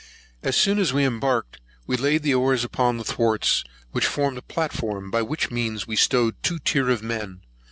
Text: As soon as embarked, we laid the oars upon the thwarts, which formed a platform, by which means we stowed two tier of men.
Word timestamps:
As 0.41 0.55
soon 0.57 0.79
as 0.79 0.91
embarked, 0.93 1.59
we 1.85 1.95
laid 1.95 2.23
the 2.23 2.33
oars 2.33 2.63
upon 2.63 2.97
the 2.97 3.03
thwarts, 3.03 3.63
which 3.91 4.07
formed 4.07 4.39
a 4.39 4.41
platform, 4.41 5.11
by 5.11 5.21
which 5.21 5.51
means 5.51 5.85
we 5.85 5.95
stowed 5.95 6.41
two 6.41 6.57
tier 6.57 6.89
of 6.89 7.03
men. 7.03 7.41